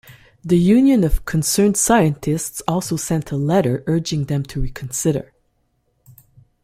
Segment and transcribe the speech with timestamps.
[0.43, 5.31] The Union of Concerned Scientists also sent a letter urging them to reconsider.